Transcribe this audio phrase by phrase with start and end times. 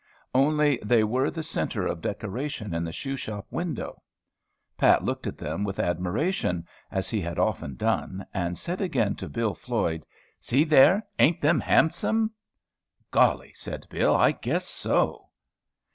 [0.33, 4.01] Only they were the centre of decoration in the shoe shop window.
[4.75, 9.29] Pat looked at them with admiration, as he had often done, and said again to
[9.29, 10.03] Bill Floyd,
[10.39, 12.31] "See there, ain't them handsome?"
[13.11, 15.29] "Golly!" said Bill, "I guess so."